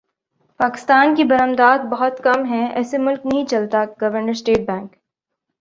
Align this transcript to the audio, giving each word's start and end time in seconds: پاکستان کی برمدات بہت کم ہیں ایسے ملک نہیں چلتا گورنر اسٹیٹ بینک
پاکستان 0.59 1.13
کی 1.15 1.23
برمدات 1.23 1.85
بہت 1.91 2.23
کم 2.23 2.45
ہیں 2.45 2.67
ایسے 2.69 2.97
ملک 2.97 3.25
نہیں 3.25 3.45
چلتا 3.45 3.83
گورنر 4.01 4.29
اسٹیٹ 4.29 4.67
بینک 4.67 4.91